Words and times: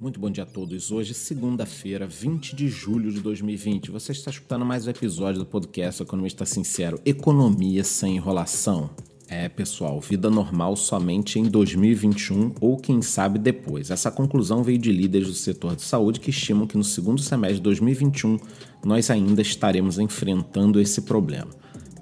Muito 0.00 0.18
bom 0.18 0.30
dia 0.30 0.44
a 0.44 0.46
todos. 0.46 0.90
Hoje, 0.90 1.12
segunda-feira, 1.12 2.06
20 2.06 2.56
de 2.56 2.70
julho 2.70 3.12
de 3.12 3.20
2020. 3.20 3.90
Você 3.90 4.12
está 4.12 4.30
escutando 4.30 4.64
mais 4.64 4.86
um 4.86 4.90
episódio 4.90 5.40
do 5.40 5.44
podcast 5.44 6.02
Economista 6.02 6.46
Sincero: 6.46 6.98
Economia 7.04 7.84
sem 7.84 8.16
enrolação. 8.16 8.88
É, 9.28 9.46
pessoal, 9.46 10.00
vida 10.00 10.30
normal 10.30 10.74
somente 10.74 11.38
em 11.38 11.42
2021 11.42 12.54
ou 12.62 12.78
quem 12.78 13.02
sabe 13.02 13.38
depois. 13.38 13.90
Essa 13.90 14.10
conclusão 14.10 14.62
veio 14.62 14.78
de 14.78 14.90
líderes 14.90 15.28
do 15.28 15.34
setor 15.34 15.76
de 15.76 15.82
saúde 15.82 16.18
que 16.18 16.30
estimam 16.30 16.66
que 16.66 16.78
no 16.78 16.84
segundo 16.84 17.20
semestre 17.20 17.58
de 17.58 17.62
2021 17.64 18.38
nós 18.82 19.10
ainda 19.10 19.42
estaremos 19.42 19.98
enfrentando 19.98 20.80
esse 20.80 21.02
problema. 21.02 21.50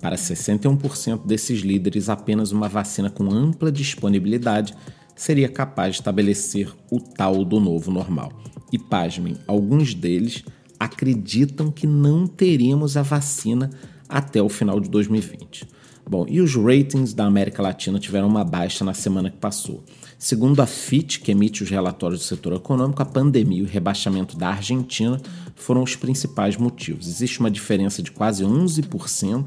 Para 0.00 0.14
61% 0.14 1.26
desses 1.26 1.62
líderes, 1.62 2.08
apenas 2.08 2.52
uma 2.52 2.68
vacina 2.68 3.10
com 3.10 3.28
ampla 3.28 3.72
disponibilidade 3.72 4.72
seria 5.18 5.48
capaz 5.48 5.96
de 5.96 6.00
estabelecer 6.00 6.72
o 6.90 7.00
tal 7.00 7.44
do 7.44 7.58
novo 7.58 7.90
normal. 7.90 8.32
E 8.72 8.78
pasmem, 8.78 9.36
alguns 9.48 9.92
deles 9.92 10.44
acreditam 10.78 11.72
que 11.72 11.88
não 11.88 12.24
teremos 12.24 12.96
a 12.96 13.02
vacina 13.02 13.68
até 14.08 14.40
o 14.40 14.48
final 14.48 14.78
de 14.78 14.88
2020. 14.88 15.66
Bom, 16.08 16.24
e 16.26 16.40
os 16.40 16.54
ratings 16.54 17.12
da 17.12 17.26
América 17.26 17.60
Latina 17.60 17.98
tiveram 17.98 18.28
uma 18.28 18.44
baixa 18.44 18.84
na 18.84 18.94
semana 18.94 19.28
que 19.28 19.36
passou. 19.36 19.82
Segundo 20.16 20.62
a 20.62 20.66
FIT, 20.66 21.20
que 21.20 21.32
emite 21.32 21.64
os 21.64 21.68
relatórios 21.68 22.20
do 22.20 22.26
setor 22.26 22.54
econômico, 22.54 23.02
a 23.02 23.04
pandemia 23.04 23.58
e 23.58 23.62
o 23.62 23.66
rebaixamento 23.66 24.36
da 24.36 24.48
Argentina 24.48 25.20
foram 25.54 25.82
os 25.82 25.96
principais 25.96 26.56
motivos. 26.56 27.08
Existe 27.08 27.40
uma 27.40 27.50
diferença 27.50 28.02
de 28.02 28.12
quase 28.12 28.44
11% 28.44 29.46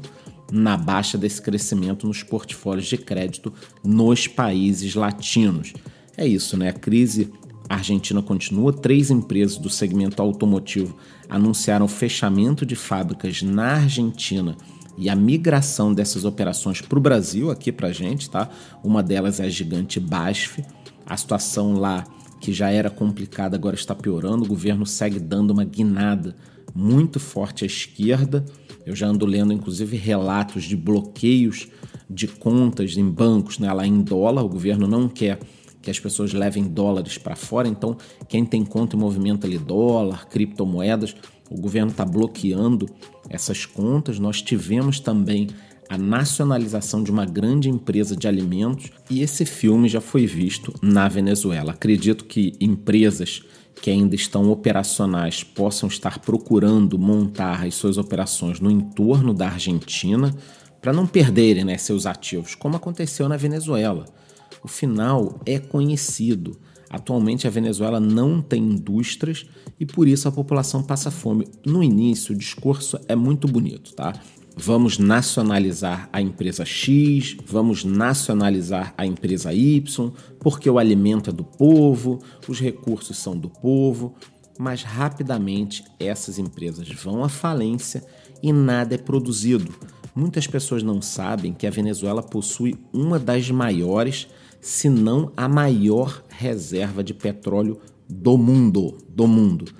na 0.52 0.76
baixa 0.76 1.16
desse 1.16 1.40
crescimento 1.40 2.06
nos 2.06 2.22
portfólios 2.22 2.86
de 2.86 2.98
crédito 2.98 3.52
nos 3.82 4.28
países 4.28 4.94
latinos. 4.94 5.72
É 6.14 6.26
isso, 6.26 6.58
né? 6.58 6.68
A 6.68 6.74
crise 6.74 7.32
argentina 7.68 8.20
continua. 8.20 8.70
Três 8.70 9.10
empresas 9.10 9.56
do 9.56 9.70
segmento 9.70 10.20
automotivo 10.20 10.94
anunciaram 11.26 11.88
fechamento 11.88 12.66
de 12.66 12.76
fábricas 12.76 13.40
na 13.40 13.76
Argentina 13.76 14.54
e 14.98 15.08
a 15.08 15.16
migração 15.16 15.94
dessas 15.94 16.26
operações 16.26 16.82
para 16.82 16.98
o 16.98 17.02
Brasil, 17.02 17.50
aqui 17.50 17.72
para 17.72 17.88
a 17.88 17.92
gente, 17.92 18.28
tá? 18.28 18.50
Uma 18.84 19.02
delas 19.02 19.40
é 19.40 19.44
a 19.44 19.48
gigante 19.48 19.98
BASF. 19.98 20.62
A 21.06 21.16
situação 21.16 21.74
lá, 21.74 22.04
que 22.42 22.52
já 22.52 22.70
era 22.70 22.90
complicada, 22.90 23.56
agora 23.56 23.76
está 23.76 23.94
piorando. 23.94 24.42
O 24.42 24.48
governo 24.48 24.84
segue 24.84 25.20
dando 25.20 25.52
uma 25.52 25.64
guinada 25.64 26.34
muito 26.74 27.20
forte 27.20 27.62
à 27.62 27.66
esquerda. 27.68 28.44
Eu 28.84 28.96
já 28.96 29.06
ando 29.06 29.24
lendo, 29.24 29.52
inclusive, 29.52 29.96
relatos 29.96 30.64
de 30.64 30.76
bloqueios 30.76 31.68
de 32.10 32.26
contas 32.26 32.96
em 32.96 33.08
bancos 33.08 33.60
né, 33.60 33.72
lá 33.72 33.86
em 33.86 34.02
dólar. 34.02 34.42
O 34.42 34.48
governo 34.48 34.88
não 34.88 35.08
quer 35.08 35.38
que 35.80 35.88
as 35.88 36.00
pessoas 36.00 36.32
levem 36.32 36.64
dólares 36.64 37.16
para 37.16 37.36
fora, 37.36 37.68
então 37.68 37.96
quem 38.28 38.44
tem 38.44 38.64
conta 38.64 38.96
em 38.96 38.98
movimento 38.98 39.46
ali, 39.46 39.58
dólar, 39.58 40.28
criptomoedas, 40.28 41.14
o 41.48 41.60
governo 41.60 41.92
está 41.92 42.04
bloqueando 42.04 42.88
essas 43.28 43.64
contas. 43.66 44.18
Nós 44.18 44.42
tivemos 44.42 44.98
também 44.98 45.46
a 45.92 45.98
nacionalização 45.98 47.02
de 47.02 47.10
uma 47.10 47.26
grande 47.26 47.68
empresa 47.68 48.16
de 48.16 48.26
alimentos 48.26 48.90
e 49.10 49.20
esse 49.20 49.44
filme 49.44 49.90
já 49.90 50.00
foi 50.00 50.26
visto 50.26 50.72
na 50.80 51.06
Venezuela. 51.06 51.72
Acredito 51.72 52.24
que 52.24 52.54
empresas 52.58 53.42
que 53.74 53.90
ainda 53.90 54.14
estão 54.14 54.50
operacionais 54.50 55.44
possam 55.44 55.90
estar 55.90 56.20
procurando 56.20 56.98
montar 56.98 57.66
as 57.66 57.74
suas 57.74 57.98
operações 57.98 58.58
no 58.58 58.70
entorno 58.70 59.34
da 59.34 59.48
Argentina 59.48 60.34
para 60.80 60.94
não 60.94 61.06
perderem 61.06 61.62
né, 61.62 61.76
seus 61.76 62.06
ativos, 62.06 62.54
como 62.54 62.76
aconteceu 62.76 63.28
na 63.28 63.36
Venezuela. 63.36 64.06
O 64.64 64.68
final 64.68 65.42
é 65.44 65.58
conhecido. 65.58 66.58
Atualmente 66.88 67.46
a 67.46 67.50
Venezuela 67.50 68.00
não 68.00 68.40
tem 68.40 68.62
indústrias 68.62 69.44
e 69.78 69.84
por 69.84 70.08
isso 70.08 70.26
a 70.26 70.32
população 70.32 70.82
passa 70.82 71.10
fome. 71.10 71.48
No 71.66 71.82
início 71.82 72.34
o 72.34 72.38
discurso 72.38 72.98
é 73.06 73.14
muito 73.14 73.46
bonito, 73.46 73.92
tá? 73.92 74.14
Vamos 74.56 74.98
nacionalizar 74.98 76.08
a 76.12 76.20
empresa 76.20 76.64
X, 76.64 77.36
vamos 77.46 77.84
nacionalizar 77.84 78.94
a 78.96 79.06
empresa 79.06 79.52
Y, 79.52 80.12
porque 80.38 80.68
o 80.68 80.78
alimento 80.78 81.30
é 81.30 81.32
do 81.32 81.44
povo, 81.44 82.18
os 82.46 82.60
recursos 82.60 83.16
são 83.18 83.36
do 83.36 83.48
povo, 83.48 84.14
mas 84.58 84.82
rapidamente 84.82 85.84
essas 85.98 86.38
empresas 86.38 86.88
vão 86.88 87.24
à 87.24 87.28
falência 87.28 88.04
e 88.42 88.52
nada 88.52 88.94
é 88.94 88.98
produzido. 88.98 89.72
Muitas 90.14 90.46
pessoas 90.46 90.82
não 90.82 91.00
sabem 91.00 91.54
que 91.54 91.66
a 91.66 91.70
Venezuela 91.70 92.22
possui 92.22 92.76
uma 92.92 93.18
das 93.18 93.50
maiores, 93.50 94.28
se 94.60 94.88
não 94.88 95.32
a 95.36 95.48
maior 95.48 96.22
reserva 96.28 97.02
de 97.02 97.14
petróleo 97.14 97.80
do 98.08 98.36
mundo, 98.36 98.98
do 99.08 99.26
mundo. 99.26 99.72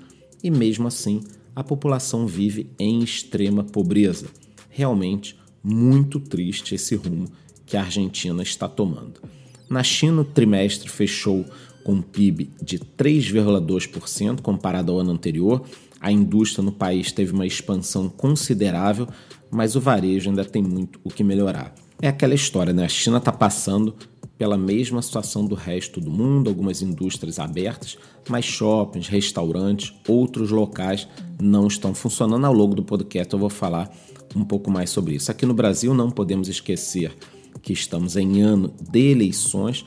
E 0.43 0.49
mesmo 0.49 0.87
assim, 0.87 1.21
a 1.55 1.63
população 1.63 2.25
vive 2.25 2.71
em 2.79 3.03
extrema 3.03 3.63
pobreza 3.63 4.27
realmente 4.73 5.37
muito 5.63 6.19
triste 6.19 6.75
esse 6.75 6.95
rumo 6.95 7.29
que 7.65 7.77
a 7.77 7.81
Argentina 7.81 8.41
está 8.43 8.67
tomando. 8.67 9.21
Na 9.69 9.83
China, 9.83 10.21
o 10.21 10.25
trimestre 10.25 10.89
fechou 10.89 11.45
com 11.83 11.93
um 11.93 12.01
PIB 12.01 12.49
de 12.61 12.79
3,2% 12.79 14.41
comparado 14.41 14.91
ao 14.91 14.99
ano 14.99 15.11
anterior. 15.11 15.63
A 15.99 16.11
indústria 16.11 16.63
no 16.63 16.71
país 16.71 17.11
teve 17.11 17.31
uma 17.31 17.45
expansão 17.45 18.09
considerável, 18.09 19.07
mas 19.49 19.75
o 19.75 19.81
varejo 19.81 20.29
ainda 20.29 20.43
tem 20.43 20.61
muito 20.61 20.99
o 21.03 21.09
que 21.09 21.23
melhorar. 21.23 21.73
É 22.01 22.07
aquela 22.07 22.33
história, 22.33 22.73
né? 22.73 22.83
A 22.83 22.89
China 22.89 23.17
está 23.17 23.31
passando 23.31 23.95
pela 24.37 24.57
mesma 24.57 25.01
situação 25.01 25.45
do 25.45 25.55
resto 25.55 26.01
do 26.01 26.11
mundo, 26.11 26.49
algumas 26.49 26.81
indústrias 26.81 27.39
abertas, 27.39 27.97
mas 28.27 28.43
shoppings, 28.43 29.07
restaurantes, 29.07 29.93
outros 30.07 30.49
locais 30.49 31.07
não 31.39 31.67
estão 31.67 31.93
funcionando. 31.93 32.45
Ao 32.45 32.53
longo 32.53 32.75
do 32.75 32.83
podcast 32.83 33.31
eu 33.31 33.39
vou 33.39 33.49
falar 33.49 33.89
um 34.35 34.43
pouco 34.43 34.69
mais 34.71 34.89
sobre 34.89 35.15
isso. 35.15 35.31
Aqui 35.31 35.45
no 35.45 35.53
Brasil 35.53 35.93
não 35.93 36.09
podemos 36.09 36.47
esquecer 36.47 37.15
que 37.61 37.73
estamos 37.73 38.15
em 38.15 38.41
ano 38.41 38.73
de 38.91 39.11
eleições. 39.11 39.85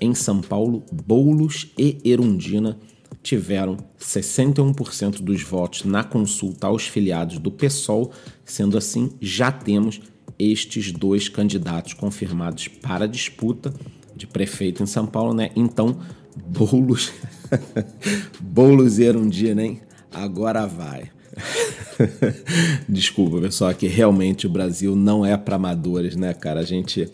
Em 0.00 0.14
São 0.14 0.40
Paulo, 0.40 0.84
Boulos 0.92 1.72
e 1.78 1.98
Erundina 2.04 2.78
tiveram 3.22 3.76
61% 3.98 5.20
dos 5.20 5.42
votos 5.42 5.84
na 5.84 6.04
consulta 6.04 6.68
aos 6.68 6.86
filiados 6.86 7.38
do 7.38 7.50
PSOL, 7.50 8.12
sendo 8.44 8.78
assim, 8.78 9.10
já 9.20 9.50
temos 9.50 10.00
estes 10.38 10.92
dois 10.92 11.28
candidatos 11.28 11.94
confirmados 11.94 12.68
para 12.68 13.08
disputa 13.08 13.72
de 14.14 14.26
prefeito 14.26 14.82
em 14.82 14.86
São 14.86 15.06
Paulo, 15.06 15.34
né? 15.34 15.50
Então, 15.56 15.98
Boulos, 16.46 17.12
Boulos 18.40 18.98
e 18.98 19.04
Erundina, 19.04 19.64
hein? 19.64 19.80
Agora 20.12 20.66
vai. 20.66 21.10
Desculpa, 22.88 23.40
pessoal, 23.40 23.74
que 23.74 23.86
realmente 23.86 24.46
o 24.46 24.50
Brasil 24.50 24.96
não 24.96 25.24
é 25.24 25.36
para 25.36 25.56
amadores, 25.56 26.16
né, 26.16 26.32
cara? 26.34 26.60
A 26.60 26.64
gente 26.64 27.10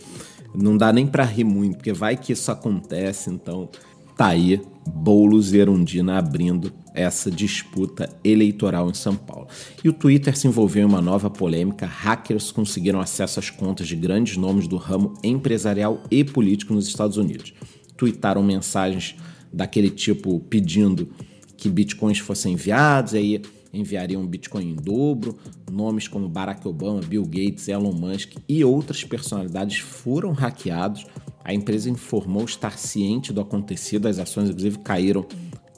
não 0.55 0.77
dá 0.77 0.93
nem 0.93 1.07
para 1.07 1.25
rir 1.25 1.45
muito, 1.45 1.77
porque 1.77 1.93
vai 1.93 2.17
que 2.17 2.33
isso 2.33 2.51
acontece, 2.51 3.31
então 3.31 3.69
tá 4.17 4.27
aí 4.27 4.61
Boulos 4.87 5.53
e 5.53 5.59
Erundina 5.59 6.19
abrindo 6.19 6.73
essa 6.95 7.31
disputa 7.31 8.09
eleitoral 8.23 8.91
em 8.91 8.95
São 8.95 9.17
Paulo. 9.17 9.47
E 9.83 9.89
o 9.89 9.93
Twitter 9.93 10.37
se 10.37 10.47
envolveu 10.47 10.83
em 10.83 10.87
uma 10.87 11.01
nova 11.01 11.31
polêmica. 11.31 11.87
Hackers 11.87 12.51
conseguiram 12.51 13.01
acesso 13.01 13.39
às 13.39 13.49
contas 13.49 13.89
de 13.89 13.97
grandes 13.97 14.37
nomes 14.37 14.67
do 14.67 14.77
ramo 14.77 15.15
empresarial 15.23 16.03
e 16.11 16.23
político 16.23 16.75
nos 16.75 16.87
Estados 16.87 17.17
Unidos. 17.17 17.55
Tweetaram 17.97 18.43
mensagens 18.43 19.17
daquele 19.53 19.89
tipo 19.89 20.41
pedindo 20.41 21.09
que 21.57 21.69
bitcoins 21.69 22.19
fossem 22.19 22.55
enviados, 22.55 23.13
e 23.13 23.19
aí 23.19 23.43
enviariam 23.73 24.27
Bitcoin 24.27 24.71
em 24.71 24.75
dobro. 24.75 25.39
Nomes 25.71 26.09
como 26.09 26.29
Barack 26.29 26.67
Obama, 26.67 27.01
Bill 27.01 27.25
Gates, 27.25 27.69
Elon 27.69 27.93
Musk 27.93 28.35
e 28.49 28.65
outras 28.65 29.05
personalidades 29.05 29.79
foram 29.79 30.33
hackeados. 30.33 31.07
A 31.45 31.53
empresa 31.53 31.91
informou 31.91 32.45
estar 32.45 32.79
ciente 32.79 33.33
do 33.33 33.41
acontecido, 33.41 34.07
as 34.07 34.19
ações 34.19 34.49
inclusive 34.49 34.79
caíram 34.79 35.27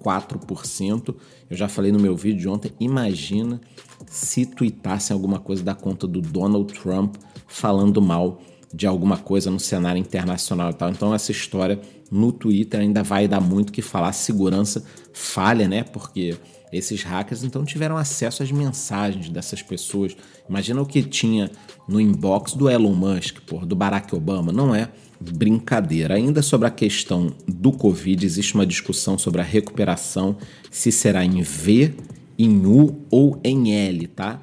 4%. 0.05 1.15
Eu 1.49 1.57
já 1.57 1.69
falei 1.69 1.91
no 1.91 1.99
meu 1.99 2.15
vídeo 2.17 2.41
de 2.41 2.49
ontem, 2.49 2.73
imagina 2.79 3.61
se 4.07 4.45
tweetassem 4.45 5.15
alguma 5.15 5.39
coisa 5.39 5.63
da 5.63 5.75
conta 5.75 6.07
do 6.07 6.21
Donald 6.21 6.73
Trump 6.75 7.17
falando 7.47 8.03
mal 8.03 8.41
de 8.73 8.87
alguma 8.87 9.17
coisa 9.17 9.51
no 9.51 9.61
cenário 9.61 10.01
internacional 10.01 10.71
e 10.71 10.75
tal. 10.75 10.91
Então 10.91 11.15
essa 11.15 11.31
história 11.31 11.81
no 12.11 12.33
Twitter 12.33 12.81
ainda 12.81 13.03
vai 13.03 13.27
dar 13.27 13.41
muito 13.41 13.73
que 13.73 13.81
falar. 13.81 14.13
Segurança 14.13 14.85
falha, 15.13 15.69
né? 15.69 15.85
Porque 15.85 16.37
esses 16.73 17.03
hackers 17.03 17.45
então 17.45 17.65
tiveram 17.65 17.97
acesso 17.97 18.43
às 18.43 18.51
mensagens 18.51 19.29
dessas 19.29 19.63
pessoas. 19.63 20.17
Imagina 20.49 20.83
o 20.83 20.87
que 20.87 21.03
tinha 21.03 21.51
no 21.89 22.01
inbox 22.01 22.55
do 22.55 22.69
Elon 22.69 22.95
Musk, 22.95 23.41
por, 23.47 23.65
do 23.65 23.77
Barack 23.77 24.15
Obama. 24.15 24.53
Não 24.53 24.75
é 24.75 24.89
brincadeira. 25.21 26.15
Ainda 26.15 26.43
sobre 26.43 26.67
a 26.67 26.71
questão 26.71 27.33
do 27.47 27.73
Covid, 27.73 28.25
existe 28.25 28.55
uma 28.55 28.67
discussão 28.67 29.17
sobre 29.17 29.41
a 29.41 29.45
recuperação, 29.45 30.37
se 30.71 30.91
será 30.91 31.25
em 31.25 31.43
V, 31.43 31.95
em 32.39 32.67
U 32.67 33.07
ou 33.11 33.41
em 33.45 33.73
L, 33.73 34.07
tá? 34.09 34.41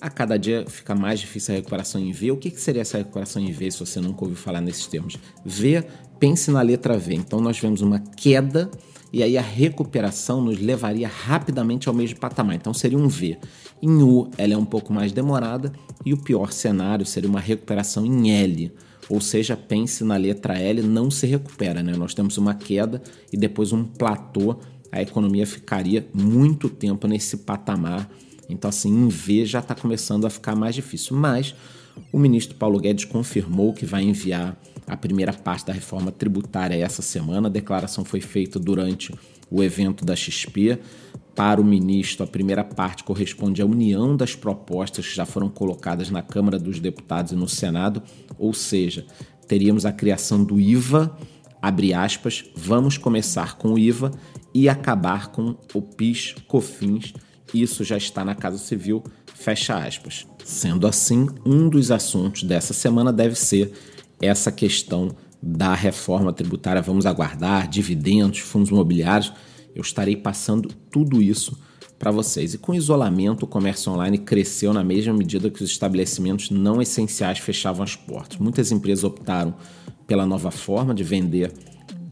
A 0.00 0.10
cada 0.10 0.36
dia 0.36 0.64
fica 0.68 0.94
mais 0.94 1.20
difícil 1.20 1.54
a 1.54 1.56
recuperação 1.56 2.00
em 2.00 2.12
V. 2.12 2.32
O 2.32 2.36
que, 2.36 2.50
que 2.50 2.60
seria 2.60 2.82
essa 2.82 2.98
recuperação 2.98 3.42
em 3.42 3.50
V 3.52 3.70
se 3.70 3.80
você 3.80 4.00
nunca 4.00 4.24
ouviu 4.24 4.36
falar 4.36 4.60
nesses 4.60 4.86
termos? 4.86 5.16
V, 5.44 5.82
pense 6.18 6.50
na 6.50 6.60
letra 6.60 6.98
V. 6.98 7.14
Então 7.14 7.40
nós 7.40 7.58
vemos 7.58 7.80
uma 7.80 7.98
queda 7.98 8.70
e 9.14 9.22
aí 9.22 9.38
a 9.38 9.42
recuperação 9.42 10.40
nos 10.40 10.58
levaria 10.60 11.06
rapidamente 11.06 11.88
ao 11.88 11.94
mesmo 11.94 12.18
patamar. 12.18 12.56
Então 12.56 12.74
seria 12.74 12.98
um 12.98 13.06
V. 13.06 13.38
Em 13.80 14.02
U, 14.02 14.28
ela 14.36 14.54
é 14.54 14.56
um 14.56 14.64
pouco 14.64 14.92
mais 14.92 15.12
demorada 15.12 15.72
e 16.04 16.12
o 16.12 16.16
pior 16.16 16.50
cenário 16.50 17.06
seria 17.06 17.30
uma 17.30 17.38
recuperação 17.38 18.04
em 18.04 18.32
L. 18.32 18.72
Ou 19.08 19.20
seja, 19.20 19.56
pense 19.56 20.02
na 20.02 20.16
letra 20.16 20.58
L, 20.58 20.82
não 20.82 21.12
se 21.12 21.28
recupera, 21.28 21.80
né? 21.80 21.94
Nós 21.96 22.12
temos 22.12 22.36
uma 22.38 22.54
queda 22.54 23.00
e 23.32 23.36
depois 23.36 23.72
um 23.72 23.84
platô, 23.84 24.56
a 24.90 25.00
economia 25.00 25.46
ficaria 25.46 26.04
muito 26.12 26.68
tempo 26.68 27.06
nesse 27.06 27.36
patamar. 27.36 28.10
Então, 28.48 28.68
assim, 28.68 28.88
em 28.90 29.08
V 29.08 29.46
já 29.46 29.60
está 29.60 29.76
começando 29.76 30.26
a 30.26 30.30
ficar 30.30 30.56
mais 30.56 30.74
difícil. 30.74 31.16
Mas 31.16 31.54
o 32.12 32.18
ministro 32.18 32.56
Paulo 32.56 32.78
Guedes 32.78 33.04
confirmou 33.04 33.72
que 33.72 33.86
vai 33.86 34.02
enviar 34.02 34.56
a 34.86 34.96
primeira 34.96 35.32
parte 35.32 35.66
da 35.66 35.72
reforma 35.72 36.12
tributária 36.12 36.76
essa 36.76 37.02
semana. 37.02 37.48
A 37.48 37.50
declaração 37.50 38.04
foi 38.04 38.20
feita 38.20 38.58
durante 38.58 39.14
o 39.50 39.62
evento 39.62 40.04
da 40.04 40.14
XP. 40.14 40.78
Para 41.34 41.60
o 41.60 41.64
ministro, 41.64 42.24
a 42.24 42.28
primeira 42.28 42.62
parte 42.62 43.02
corresponde 43.02 43.60
à 43.60 43.66
união 43.66 44.16
das 44.16 44.36
propostas 44.36 45.08
que 45.08 45.16
já 45.16 45.26
foram 45.26 45.48
colocadas 45.48 46.10
na 46.10 46.22
Câmara 46.22 46.58
dos 46.58 46.78
Deputados 46.78 47.32
e 47.32 47.36
no 47.36 47.48
Senado, 47.48 48.02
ou 48.38 48.54
seja, 48.54 49.04
teríamos 49.48 49.84
a 49.84 49.92
criação 49.92 50.44
do 50.44 50.60
IVA, 50.60 51.16
abre 51.60 51.92
aspas, 51.92 52.44
vamos 52.54 52.96
começar 52.96 53.56
com 53.56 53.72
o 53.72 53.78
IVA 53.78 54.12
e 54.52 54.68
acabar 54.68 55.32
com 55.32 55.56
o 55.74 55.82
PIS, 55.82 56.36
COFINS, 56.46 57.14
isso 57.52 57.82
já 57.82 57.96
está 57.96 58.24
na 58.24 58.34
Casa 58.34 58.58
Civil, 58.58 59.02
fecha 59.34 59.76
aspas. 59.76 60.26
Sendo 60.42 60.86
assim, 60.86 61.26
um 61.44 61.68
dos 61.68 61.90
assuntos 61.90 62.44
dessa 62.44 62.72
semana 62.72 63.12
deve 63.12 63.34
ser 63.34 63.72
essa 64.20 64.50
questão 64.50 65.14
da 65.42 65.74
reforma 65.74 66.32
tributária. 66.32 66.80
Vamos 66.80 67.04
aguardar 67.04 67.68
dividendos, 67.68 68.38
fundos 68.38 68.70
imobiliários. 68.70 69.32
Eu 69.74 69.82
estarei 69.82 70.16
passando 70.16 70.70
tudo 70.90 71.20
isso 71.20 71.58
para 71.98 72.10
vocês. 72.10 72.54
E 72.54 72.58
com 72.58 72.72
o 72.72 72.74
isolamento, 72.74 73.44
o 73.44 73.46
comércio 73.46 73.92
online 73.92 74.18
cresceu 74.18 74.72
na 74.72 74.84
mesma 74.84 75.12
medida 75.12 75.50
que 75.50 75.62
os 75.62 75.70
estabelecimentos 75.70 76.50
não 76.50 76.80
essenciais 76.80 77.38
fechavam 77.38 77.82
as 77.82 77.96
portas. 77.96 78.38
Muitas 78.38 78.72
empresas 78.72 79.04
optaram 79.04 79.54
pela 80.06 80.26
nova 80.26 80.50
forma 80.50 80.94
de 80.94 81.02
vender 81.02 81.52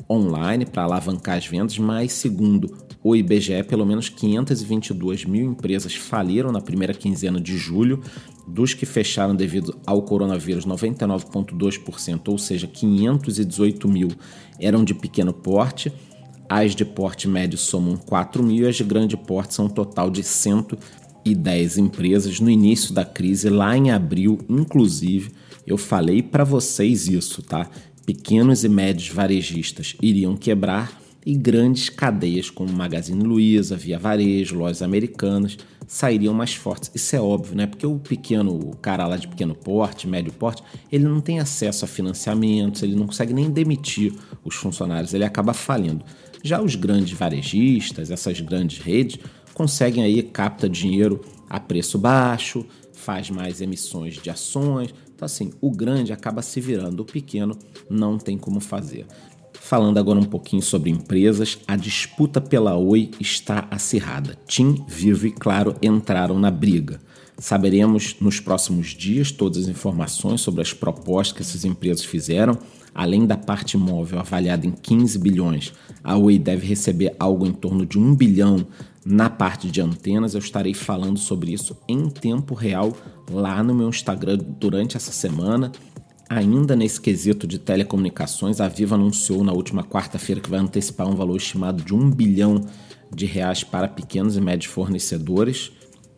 online 0.09 0.67
para 0.67 0.83
alavancar 0.83 1.39
as 1.39 1.47
vendas, 1.47 1.79
mas 1.79 2.13
segundo 2.13 2.77
o 3.05 3.17
IBGE, 3.17 3.65
pelo 3.65 3.85
menos 3.85 4.09
522 4.09 5.25
mil 5.25 5.45
empresas 5.45 5.95
faliram 5.95 6.53
na 6.53 6.61
primeira 6.61 6.95
quinzena 6.95 7.41
de 7.41 7.57
julho. 7.57 8.01
Dos 8.47 8.75
que 8.75 8.87
fecharam 8.87 9.35
devido 9.35 9.77
ao 9.87 10.03
coronavírus, 10.03 10.65
99,2%, 10.67 12.29
ou 12.29 12.39
seja, 12.39 12.67
518 12.67 13.89
mil, 13.89 14.09
eram 14.61 14.85
de 14.85 14.95
pequeno 14.95 15.33
porte. 15.33 15.93
As 16.49 16.75
de 16.75 16.85
porte 16.85 17.29
médio 17.29 17.59
somam 17.59 17.97
4 17.97 18.43
mil 18.43 18.65
e 18.65 18.69
as 18.69 18.77
de 18.77 18.85
grande 18.85 19.17
porte 19.17 19.55
são 19.55 19.67
um 19.67 19.71
total 19.71 20.11
de 20.11 20.23
110 20.23 21.79
empresas. 21.79 22.39
No 22.39 22.51
início 22.51 22.95
da 22.95 23.05
crise, 23.05 23.49
lá 23.49 23.77
em 23.77 23.91
abril, 23.91 24.39
inclusive, 24.49 25.33
eu 25.67 25.79
falei 25.79 26.23
para 26.23 26.45
vocês 26.45 27.09
isso, 27.09 27.43
tá? 27.43 27.69
Pequenos 28.05 28.65
e 28.65 28.69
médios 28.69 29.09
varejistas 29.09 29.97
iriam 30.03 30.37
quebrar 30.37 31.02
e 31.25 31.35
grandes 31.35 31.89
cadeias 31.89 32.51
como 32.51 32.73
Magazine 32.73 33.23
Luiza, 33.23 33.77
Via 33.77 33.99
Varejo, 33.99 34.57
lojas 34.57 34.83
americanas 34.83 35.57
sairiam 35.87 36.33
mais 36.33 36.55
fortes. 36.55 36.91
Isso 36.95 37.15
é 37.15 37.21
óbvio, 37.21 37.55
né? 37.55 37.67
Porque 37.67 37.87
o 37.87 37.99
pequeno, 37.99 38.55
o 38.55 38.77
cara 38.77 39.07
lá 39.07 39.17
de 39.17 39.29
pequeno 39.29 39.55
porte, 39.55 40.09
médio 40.09 40.33
porte, 40.33 40.63
ele 40.91 41.05
não 41.05 41.21
tem 41.21 41.39
acesso 41.39 41.85
a 41.85 41.89
financiamentos, 41.89 42.83
ele 42.83 42.97
não 42.97 43.07
consegue 43.07 43.35
nem 43.35 43.51
demitir 43.51 44.15
os 44.45 44.55
funcionários, 44.55 45.13
ele 45.13 45.25
acaba 45.25 45.53
falindo. 45.53 46.05
Já 46.43 46.61
os 46.61 46.75
grandes 46.75 47.13
varejistas, 47.17 48.11
essas 48.11 48.41
grandes 48.41 48.79
redes, 48.79 49.19
conseguem 49.55 50.03
aí 50.03 50.23
capta 50.23 50.69
dinheiro 50.69 51.21
a 51.49 51.61
preço 51.61 51.99
baixo, 51.99 52.65
faz 52.93 53.31
mais 53.31 53.61
emissões 53.61 54.15
de 54.15 54.31
ações. 54.31 54.95
Então 55.15 55.27
assim, 55.27 55.53
o 55.61 55.71
grande 55.71 56.13
acaba 56.13 56.43
se 56.43 56.61
virando, 56.61 57.01
o 57.01 57.05
pequeno 57.05 57.57
não 57.89 58.19
tem 58.19 58.39
como 58.39 58.61
fazer. 58.61 59.07
Falando 59.65 59.97
agora 59.97 60.19
um 60.19 60.25
pouquinho 60.25 60.61
sobre 60.61 60.91
empresas, 60.91 61.57
a 61.69 61.77
disputa 61.77 62.41
pela 62.41 62.77
Oi 62.77 63.13
está 63.21 63.69
acirrada. 63.71 64.37
TIM, 64.45 64.85
Vivo 64.89 65.29
e 65.29 65.31
Claro 65.31 65.77
entraram 65.81 66.37
na 66.37 66.51
briga. 66.51 67.01
Saberemos 67.39 68.17
nos 68.21 68.41
próximos 68.41 68.89
dias 68.89 69.31
todas 69.31 69.63
as 69.63 69.69
informações 69.69 70.41
sobre 70.41 70.61
as 70.61 70.75
propostas 70.75 71.33
que 71.37 71.43
essas 71.43 71.65
empresas 71.65 72.05
fizeram. 72.05 72.59
Além 72.93 73.25
da 73.25 73.37
parte 73.37 73.79
móvel 73.79 74.19
avaliada 74.19 74.67
em 74.67 74.73
15 74.73 75.19
bilhões, 75.21 75.73
a 76.03 76.17
Oi 76.19 76.39
deve 76.39 76.67
receber 76.67 77.15
algo 77.19 77.47
em 77.47 77.53
torno 77.53 77.87
de 77.87 77.99
1 77.99 78.17
bilhão 78.17 78.67
na 79.07 79.31
parte 79.31 79.71
de 79.71 79.81
antenas. 79.81 80.35
Eu 80.35 80.41
estarei 80.41 80.75
falando 80.75 81.19
sobre 81.19 81.53
isso 81.53 81.77
em 81.89 82.11
tempo 82.11 82.53
real 82.53 82.93
lá 83.31 83.63
no 83.63 83.75
meu 83.75 83.89
Instagram 83.89 84.39
durante 84.59 84.97
essa 84.97 85.13
semana. 85.13 85.71
Ainda 86.35 86.75
nesse 86.75 86.99
quesito 86.99 87.47
de 87.47 87.59
telecomunicações, 87.59 88.59
a 88.59 88.67
Viva 88.67 88.95
anunciou 88.95 89.45
na 89.45 89.53
última 89.53 89.85
quarta-feira 89.85 90.41
que 90.41 90.49
vai 90.49 90.59
antecipar 90.59 91.07
um 91.07 91.15
valor 91.15 91.37
estimado 91.37 91.85
de 91.85 91.95
um 91.95 92.11
bilhão 92.11 92.65
de 93.15 93.27
reais 93.27 93.63
para 93.63 93.87
pequenos 93.87 94.35
e 94.35 94.41
médios 94.41 94.73
fornecedores 94.73 95.73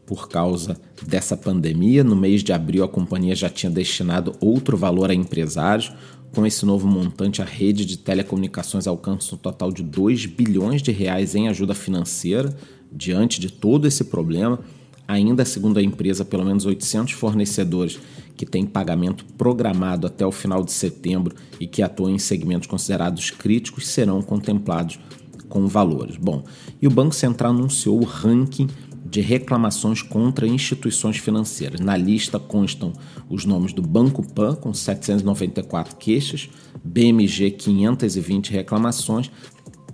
por 0.06 0.28
causa 0.28 0.80
dessa 1.04 1.36
pandemia. 1.36 2.04
No 2.04 2.14
mês 2.14 2.44
de 2.44 2.52
abril, 2.52 2.84
a 2.84 2.88
companhia 2.88 3.34
já 3.34 3.50
tinha 3.50 3.72
destinado 3.72 4.36
outro 4.40 4.76
valor 4.76 5.10
a 5.10 5.14
empresários. 5.14 5.92
Com 6.32 6.46
esse 6.46 6.64
novo 6.64 6.86
montante, 6.86 7.42
a 7.42 7.44
rede 7.44 7.84
de 7.84 7.98
telecomunicações 7.98 8.86
alcança 8.86 9.34
um 9.34 9.38
total 9.38 9.72
de 9.72 9.82
2 9.82 10.26
bilhões 10.26 10.80
de 10.80 10.92
reais 10.92 11.34
em 11.34 11.48
ajuda 11.48 11.74
financeira 11.74 12.56
diante 12.92 13.40
de 13.40 13.50
todo 13.50 13.88
esse 13.88 14.04
problema. 14.04 14.60
Ainda 15.06 15.44
segundo 15.44 15.78
a 15.78 15.82
empresa, 15.82 16.24
pelo 16.24 16.44
menos 16.44 16.64
800 16.64 17.12
fornecedores 17.12 17.98
que 18.36 18.46
têm 18.46 18.64
pagamento 18.66 19.24
programado 19.38 20.06
até 20.06 20.26
o 20.26 20.32
final 20.32 20.64
de 20.64 20.72
setembro 20.72 21.34
e 21.60 21.66
que 21.66 21.82
atuam 21.82 22.10
em 22.10 22.18
segmentos 22.18 22.66
considerados 22.66 23.30
críticos 23.30 23.86
serão 23.86 24.20
contemplados 24.22 24.98
com 25.48 25.66
valores. 25.66 26.16
Bom, 26.16 26.44
e 26.80 26.86
o 26.86 26.90
Banco 26.90 27.14
Central 27.14 27.52
anunciou 27.52 28.00
o 28.00 28.04
ranking 28.04 28.68
de 29.14 29.20
reclamações 29.20 30.02
contra 30.02 30.44
instituições 30.44 31.18
financeiras. 31.18 31.78
Na 31.78 31.96
lista 31.96 32.40
constam 32.40 32.92
os 33.30 33.44
nomes 33.44 33.72
do 33.72 33.80
Banco 33.80 34.26
Pan, 34.26 34.56
com 34.56 34.74
794 34.74 35.94
queixas, 35.94 36.48
BMG, 36.82 37.52
520 37.52 38.50
reclamações, 38.50 39.30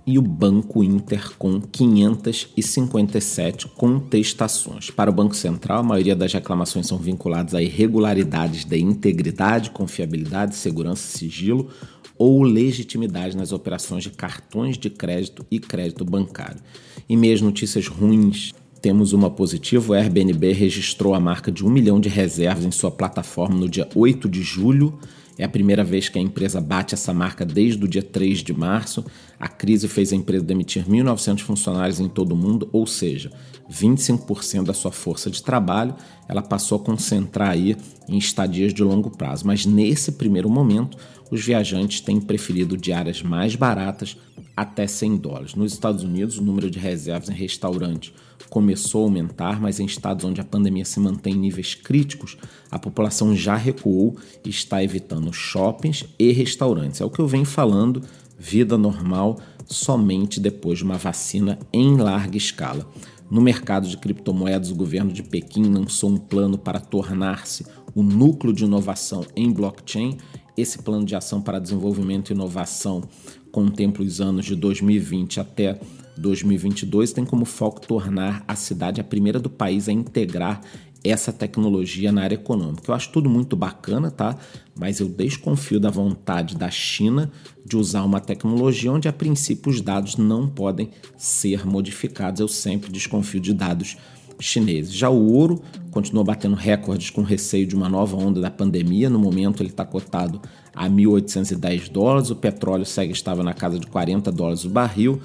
e 0.05 0.17
o 0.17 0.21
Banco 0.21 0.83
Inter 0.83 1.31
com 1.37 1.61
557 1.61 3.67
contestações. 3.67 4.89
Para 4.89 5.09
o 5.09 5.13
Banco 5.13 5.35
Central, 5.35 5.79
a 5.79 5.83
maioria 5.83 6.15
das 6.15 6.33
reclamações 6.33 6.87
são 6.87 6.97
vinculadas 6.97 7.53
a 7.53 7.61
irregularidades 7.61 8.65
de 8.65 8.79
integridade, 8.79 9.71
confiabilidade, 9.71 10.55
segurança 10.55 11.17
sigilo 11.17 11.69
ou 12.17 12.43
legitimidade 12.43 13.35
nas 13.35 13.51
operações 13.51 14.03
de 14.03 14.11
cartões 14.11 14.77
de 14.77 14.89
crédito 14.89 15.45
e 15.49 15.59
crédito 15.59 16.05
bancário. 16.05 16.59
E 17.07 17.17
mesmo 17.17 17.47
notícias 17.47 17.87
ruins 17.87 18.53
temos 18.81 19.13
uma 19.13 19.29
positiva, 19.29 19.91
o 19.91 19.93
Airbnb 19.93 20.53
registrou 20.53 21.13
a 21.13 21.19
marca 21.19 21.51
de 21.51 21.63
um 21.63 21.69
milhão 21.69 21.99
de 21.99 22.09
reservas 22.09 22.65
em 22.65 22.71
sua 22.71 22.89
plataforma 22.89 23.55
no 23.55 23.69
dia 23.69 23.87
8 23.95 24.27
de 24.27 24.41
julho 24.41 24.97
é 25.37 25.43
a 25.43 25.49
primeira 25.49 25.83
vez 25.83 26.09
que 26.09 26.19
a 26.19 26.21
empresa 26.21 26.61
bate 26.61 26.93
essa 26.93 27.13
marca 27.13 27.45
desde 27.45 27.83
o 27.83 27.87
dia 27.87 28.03
3 28.03 28.39
de 28.39 28.53
março. 28.53 29.05
A 29.39 29.47
crise 29.47 29.87
fez 29.87 30.11
a 30.13 30.15
empresa 30.15 30.43
demitir 30.43 30.85
1.900 30.85 31.39
funcionários 31.41 31.99
em 31.99 32.07
todo 32.07 32.33
o 32.33 32.35
mundo, 32.35 32.69
ou 32.71 32.85
seja, 32.85 33.31
25% 33.69 34.65
da 34.65 34.73
sua 34.73 34.91
força 34.91 35.29
de 35.29 35.41
trabalho 35.41 35.95
ela 36.31 36.41
passou 36.41 36.77
a 36.77 36.81
concentrar 36.81 37.49
aí 37.49 37.75
em 38.07 38.17
estadias 38.17 38.73
de 38.73 38.81
longo 38.81 39.09
prazo. 39.09 39.45
Mas 39.45 39.65
nesse 39.65 40.13
primeiro 40.13 40.49
momento, 40.49 40.97
os 41.31 41.43
viajantes 41.43 42.01
têm 42.01 42.19
preferido 42.19 42.77
diárias 42.77 43.23
mais 43.23 43.55
baratas, 43.55 44.17
até 44.55 44.85
100 44.85 45.17
dólares. 45.17 45.55
Nos 45.55 45.71
Estados 45.71 46.03
Unidos, 46.03 46.37
o 46.37 46.43
número 46.43 46.69
de 46.69 46.77
reservas 46.77 47.29
em 47.29 47.33
restaurantes 47.33 48.13
começou 48.49 49.03
a 49.03 49.05
aumentar, 49.05 49.61
mas 49.61 49.79
em 49.79 49.85
estados 49.85 50.25
onde 50.25 50.41
a 50.41 50.43
pandemia 50.43 50.83
se 50.83 50.99
mantém 50.99 51.33
em 51.33 51.39
níveis 51.39 51.73
críticos, 51.73 52.37
a 52.69 52.77
população 52.77 53.33
já 53.33 53.55
recuou 53.55 54.17
e 54.45 54.49
está 54.49 54.83
evitando 54.83 55.31
shoppings 55.31 56.05
e 56.19 56.33
restaurantes. 56.33 56.99
É 56.99 57.05
o 57.05 57.09
que 57.09 57.19
eu 57.19 57.27
venho 57.27 57.45
falando, 57.45 58.03
vida 58.37 58.77
normal 58.77 59.39
somente 59.65 60.37
depois 60.37 60.79
de 60.79 60.83
uma 60.83 60.97
vacina 60.97 61.57
em 61.71 61.95
larga 61.95 62.35
escala. 62.35 62.85
No 63.29 63.39
mercado 63.39 63.87
de 63.87 63.95
criptomoedas, 63.95 64.71
o 64.71 64.75
governo 64.75 65.13
de 65.13 65.23
Pequim 65.23 65.63
lançou 65.63 66.09
um 66.09 66.17
plano 66.17 66.57
para 66.57 66.81
tornar-se 66.81 67.65
o 67.95 68.03
núcleo 68.03 68.53
de 68.53 68.63
inovação 68.63 69.25
em 69.35 69.51
blockchain. 69.51 70.17
Esse 70.57 70.79
plano 70.79 71.05
de 71.05 71.15
ação 71.15 71.41
para 71.41 71.59
desenvolvimento 71.59 72.29
e 72.29 72.33
inovação 72.33 73.03
contempla 73.51 74.03
os 74.03 74.21
anos 74.21 74.45
de 74.45 74.55
2020 74.55 75.39
até 75.39 75.79
2022 76.17 77.13
tem 77.13 77.25
como 77.25 77.45
foco 77.45 77.81
tornar 77.81 78.43
a 78.47 78.55
cidade 78.55 79.01
a 79.01 79.03
primeira 79.03 79.39
do 79.39 79.49
país 79.49 79.87
a 79.87 79.91
integrar 79.91 80.61
essa 81.03 81.33
tecnologia 81.33 82.11
na 82.11 82.21
área 82.21 82.35
econômica. 82.35 82.91
Eu 82.91 82.93
acho 82.93 83.11
tudo 83.11 83.29
muito 83.29 83.55
bacana, 83.55 84.11
tá? 84.11 84.37
Mas 84.75 84.99
eu 84.99 85.09
desconfio 85.09 85.79
da 85.79 85.89
vontade 85.89 86.55
da 86.55 86.69
China 86.69 87.31
de 87.65 87.75
usar 87.75 88.03
uma 88.03 88.19
tecnologia 88.19 88.91
onde, 88.91 89.07
a 89.07 89.13
princípio, 89.13 89.71
os 89.71 89.81
dados 89.81 90.15
não 90.15 90.47
podem 90.47 90.91
ser 91.17 91.65
modificados. 91.65 92.39
Eu 92.39 92.47
sempre 92.47 92.91
desconfio 92.91 93.39
de 93.39 93.53
dados 93.53 93.97
chineses. 94.45 94.93
Já 94.93 95.09
o 95.09 95.31
ouro 95.33 95.61
continua 95.91 96.23
batendo 96.23 96.55
recordes 96.55 97.09
com 97.09 97.21
receio 97.21 97.65
de 97.65 97.75
uma 97.75 97.87
nova 97.87 98.17
onda 98.17 98.41
da 98.41 98.51
pandemia. 98.51 99.09
No 99.09 99.19
momento, 99.19 99.61
ele 99.61 99.69
está 99.69 99.85
cotado 99.85 100.41
a 100.75 100.89
1.810 100.89 101.89
dólares. 101.89 102.29
O 102.29 102.35
petróleo 102.35 102.85
segue 102.85 103.13
estava 103.13 103.43
na 103.43 103.53
casa 103.53 103.79
de 103.79 103.87
40 103.87 104.31
dólares 104.31 104.65
o 104.65 104.69
barril. 104.69 105.21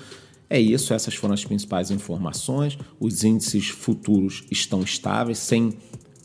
É 0.49 0.61
isso, 0.61 0.95
essas 0.95 1.15
foram 1.15 1.35
as 1.35 1.45
principais 1.45 1.91
informações. 1.91 2.79
Os 3.01 3.25
índices 3.25 3.69
futuros 3.69 4.45
estão 4.51 4.81
estáveis, 4.81 5.39
sem 5.39 5.75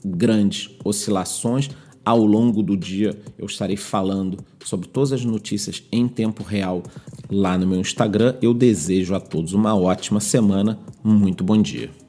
grandes 0.05 0.69
oscilações. 0.83 1.69
Ao 2.03 2.23
longo 2.23 2.63
do 2.63 2.75
dia 2.75 3.17
eu 3.37 3.45
estarei 3.45 3.77
falando 3.77 4.37
sobre 4.63 4.87
todas 4.87 5.13
as 5.13 5.23
notícias 5.23 5.83
em 5.91 6.07
tempo 6.07 6.43
real 6.43 6.83
lá 7.29 7.57
no 7.57 7.67
meu 7.67 7.79
Instagram. 7.79 8.35
Eu 8.41 8.53
desejo 8.53 9.13
a 9.15 9.19
todos 9.19 9.53
uma 9.53 9.75
ótima 9.75 10.19
semana. 10.19 10.79
Muito 11.03 11.43
bom 11.43 11.59
dia. 11.61 12.00